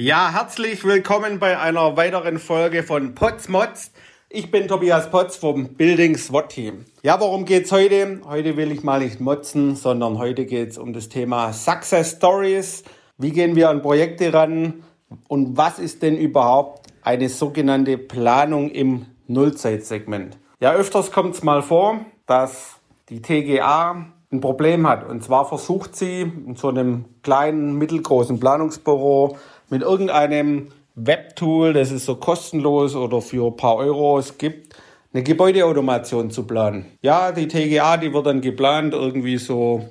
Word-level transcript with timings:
Ja, 0.00 0.30
herzlich 0.30 0.84
willkommen 0.84 1.40
bei 1.40 1.58
einer 1.58 1.96
weiteren 1.96 2.38
Folge 2.38 2.84
von 2.84 3.16
Potsmods. 3.16 3.90
Ich 4.28 4.48
bin 4.52 4.68
Tobias 4.68 5.10
Potz 5.10 5.34
vom 5.34 5.74
Building 5.74 6.16
SWAT 6.16 6.50
Team. 6.50 6.84
Ja, 7.02 7.18
worum 7.18 7.44
geht's 7.44 7.72
heute? 7.72 8.20
Heute 8.24 8.56
will 8.56 8.70
ich 8.70 8.84
mal 8.84 9.00
nicht 9.00 9.18
motzen, 9.18 9.74
sondern 9.74 10.18
heute 10.18 10.46
geht's 10.46 10.78
um 10.78 10.92
das 10.92 11.08
Thema 11.08 11.52
Success 11.52 12.12
Stories. 12.12 12.84
Wie 13.16 13.32
gehen 13.32 13.56
wir 13.56 13.70
an 13.70 13.82
Projekte 13.82 14.32
ran? 14.32 14.84
Und 15.26 15.56
was 15.56 15.80
ist 15.80 16.00
denn 16.02 16.16
überhaupt 16.16 16.92
eine 17.02 17.28
sogenannte 17.28 17.98
Planung 17.98 18.70
im 18.70 19.06
Nullzeitsegment? 19.26 20.38
Ja, 20.60 20.74
öfters 20.74 21.10
kommt 21.10 21.34
es 21.34 21.42
mal 21.42 21.60
vor, 21.60 21.98
dass 22.26 22.76
die 23.08 23.20
TGA 23.20 24.06
ein 24.30 24.40
Problem 24.40 24.86
hat. 24.86 25.08
Und 25.08 25.24
zwar 25.24 25.48
versucht 25.48 25.96
sie 25.96 26.20
in 26.20 26.54
so 26.54 26.68
einem 26.68 27.06
kleinen, 27.22 27.74
mittelgroßen 27.78 28.38
Planungsbüro 28.38 29.38
mit 29.70 29.82
irgendeinem 29.82 30.68
Webtool, 30.94 31.72
das 31.72 31.90
es 31.90 32.04
so 32.04 32.16
kostenlos 32.16 32.94
oder 32.96 33.22
für 33.22 33.46
ein 33.46 33.56
paar 33.56 33.76
Euros 33.76 34.38
gibt, 34.38 34.74
eine 35.12 35.22
Gebäudeautomation 35.22 36.30
zu 36.30 36.44
planen. 36.46 36.86
Ja, 37.02 37.32
die 37.32 37.48
TGA, 37.48 37.96
die 37.96 38.12
wird 38.12 38.26
dann 38.26 38.40
geplant, 38.40 38.92
irgendwie 38.92 39.38
so 39.38 39.88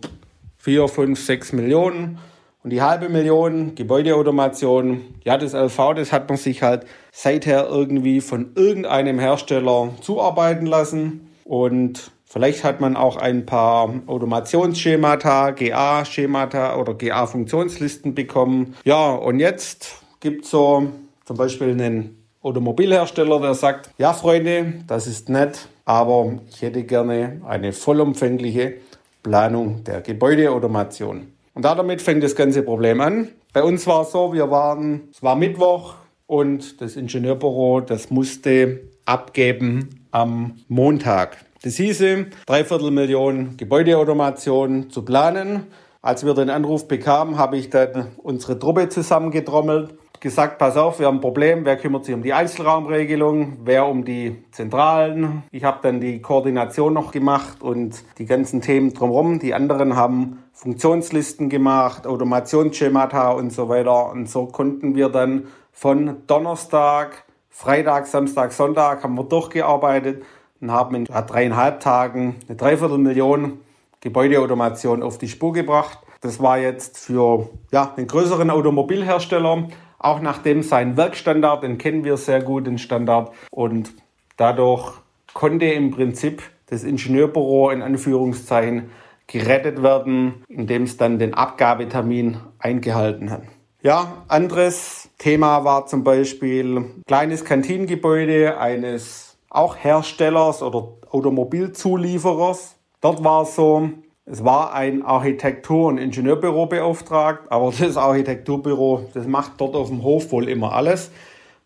4, 0.58 0.88
5, 0.88 1.20
6 1.20 1.54
Millionen. 1.54 2.20
Und 2.64 2.72
die 2.72 2.82
halbe 2.82 3.08
Million 3.08 3.76
Gebäudeautomation, 3.76 5.02
ja, 5.24 5.38
das 5.38 5.54
LV, 5.54 5.94
das 5.96 6.12
hat 6.12 6.28
man 6.28 6.38
sich 6.38 6.62
halt 6.62 6.86
seither 7.14 7.68
irgendwie 7.70 8.20
von 8.20 8.52
irgendeinem 8.56 9.20
Hersteller 9.20 9.94
zuarbeiten 10.02 10.66
lassen. 10.66 11.30
Und 11.46 12.12
vielleicht 12.28 12.64
hat 12.64 12.82
man 12.82 12.96
auch 12.96 13.18
ein 13.18 13.46
paar 13.46 13.94
Automationsschemata, 14.06 15.52
GA-Schemata 15.52 16.78
oder 16.78 16.94
GA-Funktionslisten 16.94 18.14
bekommen. 18.14 18.76
Ja, 18.84 19.12
und 19.12 19.40
jetzt 19.40 20.04
gibt 20.20 20.46
es 20.46 20.52
so 20.52 20.88
zum 21.26 21.38
Beispiel 21.38 21.72
einen 21.72 22.24
Automobilhersteller, 22.42 23.42
der 23.42 23.54
sagt, 23.54 23.90
ja 23.98 24.14
Freunde, 24.14 24.76
das 24.88 25.08
ist 25.08 25.30
nett, 25.30 25.68
aber 25.86 26.40
ich 26.50 26.62
hätte 26.62 26.84
gerne 26.84 27.42
eine 27.46 27.74
vollumfängliche 27.74 28.76
Planung 29.24 29.84
der 29.84 30.02
Gebäudeautomation. 30.02 31.34
Und 31.54 31.66
damit 31.66 32.02
fängt 32.02 32.24
das 32.24 32.36
ganze 32.36 32.62
Problem 32.62 33.02
an. 33.02 33.30
Bei 33.52 33.64
uns 33.64 33.88
war 33.88 34.04
es 34.04 34.12
so, 34.12 34.32
wir 34.32 34.52
waren, 34.52 35.10
es 35.12 35.24
war 35.24 35.36
Mittwoch 35.36 35.96
und 36.28 36.80
das 36.82 36.96
Ingenieurbüro, 36.96 37.82
das 37.82 38.12
musste 38.12 38.82
abgeben 39.06 40.07
am 40.12 40.60
Montag. 40.68 41.38
Das 41.64 41.76
hieße, 41.76 42.28
dreiviertel 42.46 42.92
Million 42.92 43.58
Gebäudeautomation 43.58 44.90
zu 44.90 45.04
planen. 45.04 45.68
Als 46.02 46.26
wir 46.26 46.34
den 46.34 46.50
Anruf 46.50 46.88
bekamen, 46.88 47.38
habe 47.38 47.58
ich 47.58 47.70
dann 47.70 48.08
unsere 48.24 48.58
Truppe 48.60 48.90
zusammengetrommelt 48.90 49.96
gesagt, 50.20 50.58
pass 50.58 50.78
auf, 50.78 51.00
wir 51.00 51.08
haben 51.08 51.18
ein 51.18 51.22
Problem, 51.22 51.66
wer 51.66 51.78
kümmert 51.78 52.06
sich 52.06 52.14
um 52.14 52.24
die 52.24 52.34
Einzelraumregelung, 52.34 53.58
wer 53.64 53.88
um 53.88 54.04
die 54.04 54.44
Zentralen. 54.52 55.44
Ich 55.52 55.64
habe 55.64 55.80
dann 55.82 56.00
die 56.00 56.22
Koordination 56.22 56.94
noch 56.94 57.12
gemacht 57.12 57.62
und 57.62 58.04
die 58.18 58.26
ganzen 58.26 58.62
Themen 58.62 58.94
drumherum. 58.94 59.40
Die 59.40 59.54
anderen 59.54 59.96
haben 59.96 60.44
Funktionslisten 60.54 61.50
gemacht, 61.50 62.08
Automationsschemata 62.08 63.32
und 63.32 63.52
so 63.54 63.70
weiter. 63.70 64.12
Und 64.12 64.30
so 64.30 64.48
konnten 64.48 64.96
wir 64.96 65.10
dann 65.10 65.48
von 65.72 66.18
Donnerstag, 66.26 67.24
Freitag, 67.58 68.06
Samstag, 68.06 68.52
Sonntag 68.52 69.02
haben 69.02 69.16
wir 69.16 69.24
durchgearbeitet 69.24 70.24
und 70.62 70.72
haben 70.72 70.94
in 70.94 71.06
dreieinhalb 71.06 71.80
Tagen 71.80 72.36
eine 72.48 72.56
Dreiviertelmillion 72.56 73.60
Gebäudeautomation 74.00 75.02
auf 75.02 75.18
die 75.18 75.28
Spur 75.28 75.54
gebracht. 75.54 75.98
Das 76.22 76.40
war 76.40 76.60
jetzt 76.60 77.00
für 77.00 77.50
ja, 77.72 77.96
einen 77.98 78.06
größeren 78.06 78.52
Automobilhersteller 78.52 79.70
auch 79.98 80.22
nachdem 80.22 80.62
sein 80.62 80.98
Werkstandard, 80.98 81.64
den 81.64 81.80
kennen 81.80 82.04
wir 82.04 82.18
sehr 82.18 82.44
gut, 82.44 82.68
den 82.68 82.78
Standard. 82.78 83.32
Und 83.50 83.92
dadurch 84.38 84.94
konnte 85.34 85.66
im 85.66 85.90
Prinzip 85.90 86.44
das 86.68 86.84
Ingenieurbüro 86.84 87.72
in 87.72 87.82
Anführungszeichen 87.82 88.92
gerettet 89.26 89.82
werden, 89.82 90.44
indem 90.48 90.84
es 90.84 90.98
dann 90.98 91.18
den 91.18 91.34
Abgabetermin 91.34 92.38
eingehalten 92.60 93.32
hat. 93.32 93.42
Ja, 93.84 94.24
anderes 94.28 95.08
Thema 95.20 95.64
war 95.64 95.86
zum 95.86 96.04
Beispiel 96.04 96.84
kleines 97.06 97.46
Kantinengebäude 97.46 98.58
eines 98.58 99.38
auch 99.52 99.76
Herstellers 99.78 100.64
oder 100.64 100.90
Automobilzulieferers. 101.12 102.76
Dort 103.02 103.24
war 103.24 103.44
es 103.44 103.56
so, 103.56 103.90
es 104.26 104.44
war 104.44 104.74
ein 104.74 105.04
Architektur- 105.04 105.90
und 105.90 106.00
Ingenieurbüro 106.00 106.66
beauftragt, 106.66 107.52
aber 107.52 107.72
das 107.80 107.98
Architekturbüro, 107.98 109.06
das 109.14 109.28
macht 109.28 109.54
dort 109.58 109.76
auf 109.76 109.90
dem 109.90 110.02
Hof 110.02 110.32
wohl 110.32 110.50
immer 110.50 110.74
alles. 110.74 111.12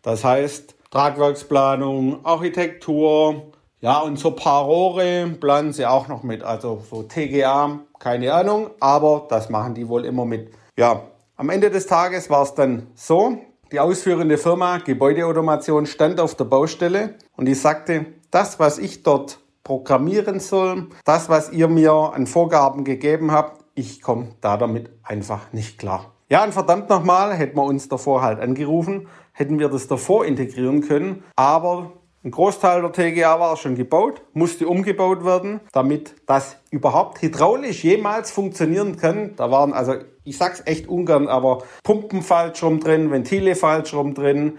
Das 0.02 0.22
heißt, 0.22 0.74
Tragwerksplanung, 0.90 2.24
Architektur, 2.26 3.52
ja, 3.80 4.00
und 4.00 4.18
so 4.18 4.28
ein 4.28 4.36
paar 4.36 4.64
Rohre 4.64 5.26
planen 5.40 5.72
sie 5.72 5.86
auch 5.86 6.08
noch 6.08 6.22
mit. 6.22 6.42
Also 6.42 6.84
so 6.90 7.04
TGA, 7.04 7.80
keine 7.98 8.34
Ahnung, 8.34 8.70
aber 8.80 9.26
das 9.30 9.48
machen 9.48 9.74
die 9.74 9.88
wohl 9.88 10.04
immer 10.04 10.26
mit. 10.26 10.52
Ja, 10.76 11.02
am 11.42 11.50
Ende 11.50 11.70
des 11.70 11.88
Tages 11.88 12.30
war 12.30 12.44
es 12.44 12.54
dann 12.54 12.86
so, 12.94 13.36
die 13.72 13.80
ausführende 13.80 14.38
Firma 14.38 14.78
Gebäudeautomation 14.78 15.86
stand 15.86 16.20
auf 16.20 16.36
der 16.36 16.44
Baustelle 16.44 17.16
und 17.36 17.46
die 17.46 17.54
sagte, 17.54 18.06
das, 18.30 18.60
was 18.60 18.78
ich 18.78 19.02
dort 19.02 19.40
programmieren 19.64 20.38
soll. 20.38 20.86
Das, 21.04 21.28
was 21.28 21.50
ihr 21.50 21.66
mir 21.66 21.92
an 21.92 22.28
Vorgaben 22.28 22.84
gegeben 22.84 23.32
habt, 23.32 23.64
ich 23.74 24.02
komme 24.02 24.28
da 24.40 24.56
damit 24.56 24.90
einfach 25.02 25.52
nicht 25.52 25.80
klar. 25.80 26.12
Ja, 26.28 26.44
und 26.44 26.54
verdammt 26.54 26.88
nochmal, 26.88 27.34
hätten 27.34 27.56
wir 27.56 27.64
uns 27.64 27.88
davor 27.88 28.22
halt 28.22 28.38
angerufen, 28.38 29.08
hätten 29.32 29.58
wir 29.58 29.68
das 29.68 29.88
davor 29.88 30.24
integrieren 30.24 30.82
können, 30.82 31.24
aber 31.34 31.90
ein 32.24 32.30
Großteil 32.30 32.82
der 32.82 32.92
TGA 32.92 33.40
war 33.40 33.56
schon 33.56 33.74
gebaut, 33.74 34.22
musste 34.32 34.68
umgebaut 34.68 35.24
werden, 35.24 35.60
damit 35.72 36.14
das 36.26 36.56
überhaupt 36.70 37.20
hydraulisch 37.20 37.82
jemals 37.82 38.30
funktionieren 38.30 38.96
kann. 38.96 39.34
Da 39.36 39.50
waren 39.50 39.72
also, 39.72 39.94
ich 40.22 40.38
sag's 40.38 40.62
echt 40.64 40.88
ungern, 40.88 41.26
aber 41.26 41.62
Pumpen 41.82 42.22
falsch 42.22 42.62
rum 42.62 42.78
drin, 42.78 43.10
Ventile 43.10 43.56
falsch 43.56 43.92
rum 43.92 44.14
drin, 44.14 44.58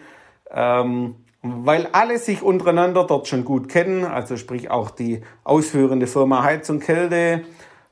ähm, 0.52 1.16
weil 1.42 1.88
alle 1.94 2.20
sich 2.20 2.42
untereinander 2.42 3.06
dort 3.06 3.28
schon 3.28 3.46
gut 3.46 3.70
kennen, 3.70 4.04
also 4.04 4.36
sprich 4.36 4.70
auch 4.70 4.92
die 4.92 5.22
ausführende 5.46 6.08
Firma 6.08 6.44
Heizung 6.44 6.82
Kälte, 6.82 7.44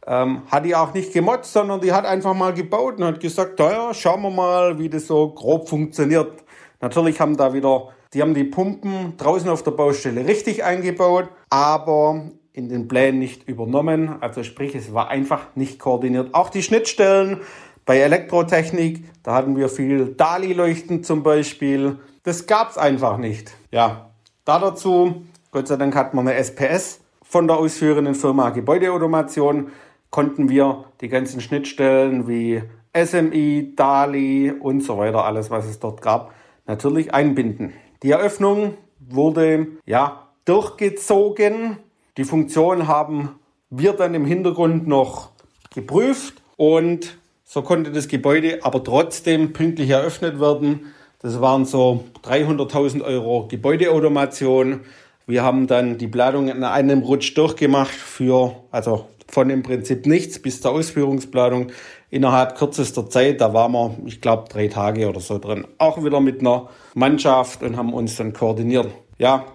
ähm, 0.05 0.41
hat 0.51 0.65
die 0.65 0.75
auch 0.75 0.93
nicht 0.93 1.13
gemotzt, 1.13 1.53
sondern 1.53 1.79
die 1.79 1.93
hat 1.93 2.05
einfach 2.05 2.33
mal 2.33 2.53
gebaut 2.53 2.97
und 2.97 3.05
hat 3.05 3.19
gesagt, 3.19 3.59
naja, 3.59 3.93
schauen 3.93 4.21
wir 4.21 4.31
mal, 4.31 4.79
wie 4.79 4.89
das 4.89 5.07
so 5.07 5.29
grob 5.29 5.69
funktioniert. 5.69 6.43
Natürlich 6.81 7.19
haben 7.21 7.37
da 7.37 7.53
wieder, 7.53 7.89
die 8.13 8.22
haben 8.22 8.33
die 8.33 8.44
Pumpen 8.44 9.16
draußen 9.17 9.49
auf 9.49 9.63
der 9.63 9.72
Baustelle 9.72 10.27
richtig 10.27 10.63
eingebaut, 10.63 11.29
aber 11.49 12.31
in 12.53 12.67
den 12.67 12.88
Plänen 12.88 13.19
nicht 13.19 13.47
übernommen. 13.47 14.22
Also 14.22 14.44
sprich, 14.44 14.75
es 14.75 14.94
war 14.94 15.09
einfach 15.09 15.55
nicht 15.55 15.79
koordiniert. 15.79 16.33
Auch 16.33 16.49
die 16.49 16.63
Schnittstellen 16.63 17.38
bei 17.85 17.99
Elektrotechnik, 17.99 19.05
da 19.23 19.35
hatten 19.35 19.55
wir 19.55 19.69
viel 19.69 20.13
DALI-Leuchten 20.16 21.03
zum 21.03 21.23
Beispiel. 21.23 21.99
Das 22.23 22.47
gab 22.47 22.72
es 22.72 22.77
einfach 22.77 23.17
nicht. 23.17 23.53
Ja, 23.72 24.11
da 24.45 24.59
dazu, 24.59 25.23
Gott 25.51 25.67
sei 25.67 25.78
Dank 25.78 25.95
hat 25.95 26.13
man 26.13 26.28
eine 26.28 26.38
SPS 26.38 26.99
von 27.23 27.47
der 27.47 27.57
ausführenden 27.57 28.16
Firma 28.16 28.49
Gebäudeautomation, 28.49 29.72
konnten 30.09 30.49
wir 30.49 30.85
die 30.99 31.07
ganzen 31.07 31.39
Schnittstellen 31.39 32.28
wie 32.28 32.61
SMI, 32.93 33.73
DALI 33.75 34.51
und 34.59 34.81
so 34.81 34.97
weiter, 34.97 35.23
alles 35.23 35.49
was 35.49 35.66
es 35.66 35.79
dort 35.79 36.01
gab, 36.01 36.33
natürlich 36.67 37.13
einbinden. 37.13 37.73
Die 38.03 38.09
Eröffnung 38.09 38.78
wurde 39.00 39.67
ja 39.85 40.28
durchgezogen. 40.45 41.78
Die 42.17 42.23
Funktion 42.23 42.88
haben 42.88 43.39
wir 43.69 43.94
dann 43.94 44.16
im 44.16 44.25
Hintergrund 44.25 44.88
noch 44.88 45.29
geprüft 45.73 46.41
und 46.57 47.17
so 47.44 47.61
konnte 47.61 47.91
das 47.91 48.07
Gebäude 48.07 48.59
aber 48.63 48.84
trotzdem 48.84 49.53
pünktlich 49.53 49.91
eröffnet 49.91 50.40
werden. 50.40 50.93
Das 51.20 51.41
waren 51.41 51.66
so 51.66 52.05
300.000 52.23 53.03
Euro 53.03 53.47
Gebäudeautomation. 53.47 54.79
Wir 55.28 55.43
haben 55.43 55.67
dann 55.67 55.99
die 55.99 56.08
Planung 56.08 56.47
in 56.47 56.64
einem 56.64 57.03
Rutsch 57.03 57.37
durchgemacht 57.37 57.91
für, 57.91 58.55
also 58.72 59.05
von 59.28 59.52
im 59.52 59.61
Prinzip 59.61 60.08
nichts 60.08 60.41
bis 60.41 60.59
zur 60.59 60.72
Ausführungsplanung 60.72 61.72
innerhalb 62.11 62.55
kürzester 62.55 63.09
Zeit. 63.09 63.41
Da 63.41 63.53
waren 63.53 63.72
wir, 63.72 63.97
ich 64.05 64.22
glaube, 64.22 64.47
drei 64.49 64.67
Tage 64.67 65.09
oder 65.09 65.19
so 65.19 65.40
drin. 65.40 65.66
Auch 65.79 66.03
wieder 66.03 66.19
mit 66.19 66.41
einer 66.41 66.69
Mannschaft 66.93 67.63
und 67.63 67.78
haben 67.78 67.93
uns 67.93 68.17
dann 68.17 68.34
koordiniert. 68.34 68.91
Ja, 69.17 69.46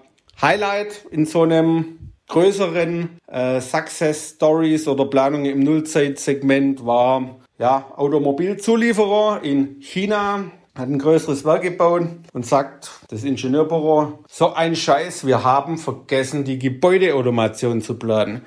Highlight 0.42 1.06
in 1.10 1.26
so 1.26 1.42
einem 1.42 2.12
größeren 2.28 3.20
äh, 3.28 3.60
Success 3.60 4.30
Stories 4.30 4.88
oder 4.88 5.04
Planung 5.04 5.44
im 5.44 5.60
Nullzeitsegment 5.60 6.84
war 6.84 7.36
ja 7.58 7.86
Automobilzulieferer 7.96 9.40
in 9.44 9.80
China 9.80 10.50
hat 10.76 10.88
ein 10.88 10.98
größeres 10.98 11.44
Werk 11.44 11.62
gebaut 11.62 12.02
und 12.34 12.44
sagt, 12.44 12.90
das 13.08 13.24
Ingenieurbüro, 13.24 14.24
so 14.28 14.52
ein 14.52 14.76
Scheiß, 14.76 15.26
wir 15.26 15.42
haben 15.42 15.78
vergessen, 15.78 16.44
die 16.44 16.58
Gebäudeautomation 16.58 17.80
zu 17.80 17.98
planen. 17.98 18.42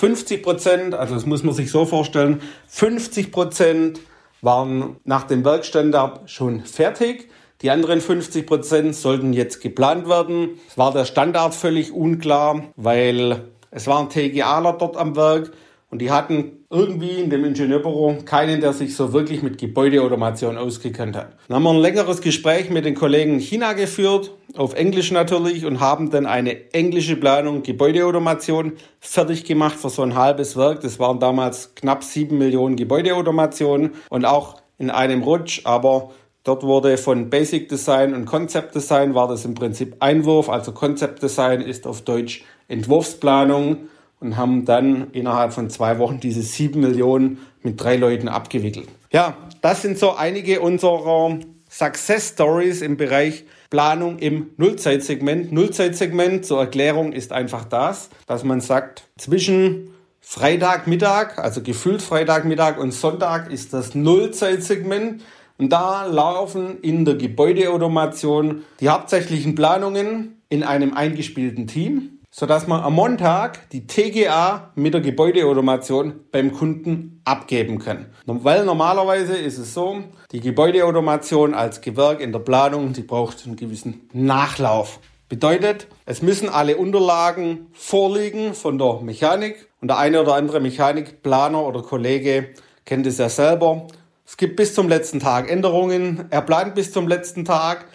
50 0.00 0.42
Prozent, 0.42 0.94
also 0.94 1.12
das 1.12 1.26
muss 1.26 1.42
man 1.42 1.52
sich 1.52 1.70
so 1.70 1.84
vorstellen, 1.84 2.40
50 2.68 3.30
Prozent 3.30 4.00
waren 4.40 4.96
nach 5.04 5.24
dem 5.24 5.44
Werkstandard 5.44 6.30
schon 6.30 6.64
fertig. 6.64 7.28
Die 7.60 7.70
anderen 7.70 8.00
50 8.00 8.46
Prozent 8.46 8.94
sollten 8.94 9.34
jetzt 9.34 9.60
geplant 9.60 10.08
werden. 10.08 10.58
Es 10.66 10.78
war 10.78 10.94
der 10.94 11.04
Standard 11.04 11.54
völlig 11.54 11.92
unklar, 11.92 12.62
weil 12.76 13.50
es 13.70 13.86
waren 13.88 14.08
TGAler 14.08 14.72
dort 14.72 14.96
am 14.96 15.16
Werk 15.16 15.52
und 15.90 16.00
die 16.00 16.10
hatten 16.10 16.64
irgendwie 16.70 17.20
in 17.20 17.30
dem 17.30 17.44
Ingenieurbüro 17.44 18.18
keinen, 18.24 18.60
der 18.60 18.72
sich 18.72 18.94
so 18.94 19.12
wirklich 19.12 19.42
mit 19.42 19.58
Gebäudeautomation 19.58 20.56
ausgekannt 20.56 21.16
hat. 21.16 21.36
Dann 21.48 21.56
haben 21.56 21.62
wir 21.64 21.70
ein 21.70 21.80
längeres 21.80 22.20
Gespräch 22.20 22.70
mit 22.70 22.84
den 22.84 22.94
Kollegen 22.94 23.34
in 23.34 23.40
China 23.40 23.72
geführt, 23.72 24.30
auf 24.56 24.74
Englisch 24.74 25.10
natürlich, 25.10 25.66
und 25.66 25.80
haben 25.80 26.10
dann 26.10 26.26
eine 26.26 26.72
englische 26.72 27.16
Planung 27.16 27.64
Gebäudeautomation 27.64 28.74
fertig 29.00 29.44
gemacht 29.44 29.76
für 29.76 29.90
so 29.90 30.02
ein 30.02 30.14
halbes 30.14 30.56
Werk. 30.56 30.80
Das 30.80 31.00
waren 31.00 31.18
damals 31.18 31.74
knapp 31.74 32.04
sieben 32.04 32.38
Millionen 32.38 32.76
Gebäudeautomationen 32.76 33.90
und 34.10 34.24
auch 34.24 34.62
in 34.78 34.90
einem 34.90 35.22
Rutsch, 35.22 35.62
aber 35.64 36.10
Dort 36.42 36.62
wurde 36.62 36.96
von 36.96 37.28
Basic 37.28 37.68
Design 37.68 38.14
und 38.14 38.24
Concept 38.24 38.74
Design 38.74 39.14
war 39.14 39.28
das 39.28 39.44
im 39.44 39.54
Prinzip 39.54 39.96
Einwurf. 40.00 40.48
Also 40.48 40.72
Concept 40.72 41.22
Design 41.22 41.60
ist 41.60 41.86
auf 41.86 42.00
Deutsch 42.00 42.44
Entwurfsplanung 42.66 43.88
und 44.20 44.36
haben 44.36 44.64
dann 44.64 45.10
innerhalb 45.12 45.52
von 45.52 45.70
zwei 45.70 45.98
Wochen 45.98 46.20
diese 46.20 46.42
sieben 46.42 46.80
Millionen 46.80 47.38
mit 47.62 47.82
drei 47.82 47.96
Leuten 47.96 48.28
abgewickelt. 48.28 48.88
Ja, 49.10 49.36
das 49.62 49.82
sind 49.82 49.98
so 49.98 50.14
einige 50.14 50.60
unserer 50.60 51.38
Success 51.68 52.30
Stories 52.30 52.82
im 52.82 52.96
Bereich 52.96 53.44
Planung 53.70 54.18
im 54.18 54.50
Nullzeitsegment. 54.56 55.52
Nullzeitsegment 55.52 56.44
zur 56.44 56.60
Erklärung 56.60 57.12
ist 57.12 57.32
einfach 57.32 57.64
das, 57.64 58.10
dass 58.26 58.44
man 58.44 58.60
sagt, 58.60 59.04
zwischen 59.16 59.90
Freitagmittag, 60.20 61.38
also 61.38 61.62
gefühlt 61.62 62.02
Freitagmittag 62.02 62.78
und 62.78 62.92
Sonntag 62.92 63.50
ist 63.50 63.72
das 63.72 63.94
Nullzeitsegment. 63.94 65.22
Und 65.58 65.70
da 65.70 66.06
laufen 66.06 66.80
in 66.80 67.04
der 67.04 67.14
Gebäudeautomation 67.16 68.64
die 68.80 68.88
hauptsächlichen 68.88 69.54
Planungen 69.54 70.40
in 70.48 70.62
einem 70.64 70.94
eingespielten 70.94 71.66
Team 71.66 72.19
sodass 72.30 72.66
man 72.66 72.80
am 72.82 72.94
Montag 72.94 73.68
die 73.70 73.86
TGA 73.86 74.70
mit 74.76 74.94
der 74.94 75.00
Gebäudeautomation 75.00 76.20
beim 76.30 76.52
Kunden 76.52 77.20
abgeben 77.24 77.78
kann. 77.78 78.06
Weil 78.24 78.64
normalerweise 78.64 79.36
ist 79.36 79.58
es 79.58 79.74
so, 79.74 79.98
die 80.30 80.40
Gebäudeautomation 80.40 81.54
als 81.54 81.80
Gewerk 81.80 82.20
in 82.20 82.32
der 82.32 82.38
Planung, 82.38 82.92
die 82.92 83.02
braucht 83.02 83.44
einen 83.44 83.56
gewissen 83.56 84.08
Nachlauf. 84.12 85.00
Bedeutet, 85.28 85.88
es 86.06 86.22
müssen 86.22 86.48
alle 86.48 86.76
Unterlagen 86.76 87.66
vorliegen 87.72 88.54
von 88.54 88.78
der 88.78 89.00
Mechanik 89.00 89.68
und 89.80 89.88
der 89.88 89.98
eine 89.98 90.20
oder 90.20 90.34
andere 90.34 90.60
Mechanikplaner 90.60 91.64
oder 91.64 91.82
Kollege 91.82 92.48
kennt 92.84 93.06
es 93.06 93.18
ja 93.18 93.28
selber. 93.28 93.86
Es 94.26 94.36
gibt 94.36 94.56
bis 94.56 94.74
zum 94.74 94.88
letzten 94.88 95.18
Tag 95.18 95.50
Änderungen, 95.50 96.26
er 96.30 96.42
plant 96.42 96.74
bis 96.76 96.92
zum 96.92 97.08
letzten 97.08 97.44
Tag 97.44 97.86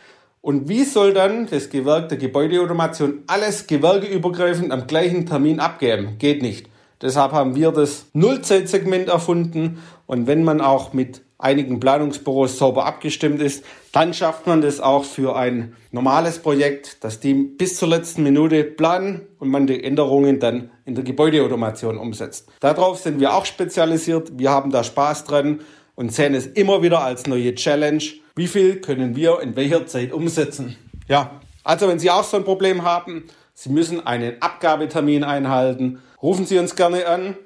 und 0.45 0.69
wie 0.69 0.83
soll 0.83 1.11
dann 1.11 1.47
das 1.47 1.71
Gewerk 1.71 2.09
der 2.09 2.19
Gebäudeautomation 2.19 3.23
alles 3.25 3.65
gewerkeübergreifend 3.65 4.71
am 4.71 4.85
gleichen 4.85 5.25
Termin 5.25 5.59
abgeben? 5.59 6.19
Geht 6.19 6.43
nicht. 6.43 6.69
Deshalb 7.01 7.31
haben 7.31 7.55
wir 7.55 7.71
das 7.71 8.05
Nullzeitsegment 8.13 9.09
erfunden. 9.09 9.81
Und 10.05 10.27
wenn 10.27 10.43
man 10.43 10.61
auch 10.61 10.93
mit 10.93 11.23
einigen 11.39 11.79
Planungsbüros 11.79 12.59
sauber 12.59 12.85
abgestimmt 12.85 13.41
ist, 13.41 13.65
dann 13.91 14.13
schafft 14.13 14.45
man 14.45 14.61
das 14.61 14.79
auch 14.79 15.03
für 15.03 15.35
ein 15.35 15.73
normales 15.89 16.37
Projekt, 16.37 17.03
dass 17.03 17.19
die 17.19 17.33
bis 17.33 17.77
zur 17.77 17.87
letzten 17.87 18.21
Minute 18.21 18.63
planen 18.65 19.21
und 19.39 19.49
man 19.49 19.65
die 19.65 19.83
Änderungen 19.83 20.39
dann 20.39 20.69
in 20.85 20.93
der 20.93 21.03
Gebäudeautomation 21.03 21.97
umsetzt. 21.97 22.49
Darauf 22.59 22.99
sind 22.99 23.19
wir 23.19 23.33
auch 23.33 23.45
spezialisiert. 23.45 24.37
Wir 24.37 24.51
haben 24.51 24.69
da 24.69 24.83
Spaß 24.83 25.23
dran 25.23 25.61
und 25.95 26.13
sehen 26.13 26.35
es 26.35 26.45
immer 26.45 26.83
wieder 26.83 27.01
als 27.01 27.25
neue 27.25 27.55
Challenge 27.55 28.03
wie 28.35 28.47
viel 28.47 28.81
können 28.81 29.15
wir 29.15 29.39
in 29.41 29.55
welcher 29.55 29.87
Zeit 29.87 30.11
umsetzen. 30.11 30.75
Ja, 31.07 31.39
also 31.63 31.87
wenn 31.87 31.99
Sie 31.99 32.11
auch 32.11 32.23
so 32.23 32.37
ein 32.37 32.43
Problem 32.43 32.83
haben, 32.83 33.25
Sie 33.53 33.69
müssen 33.69 34.05
einen 34.05 34.41
Abgabetermin 34.41 35.23
einhalten, 35.23 35.99
rufen 36.21 36.45
Sie 36.45 36.59
uns 36.59 36.75
gerne 36.75 37.07
an 37.07 37.37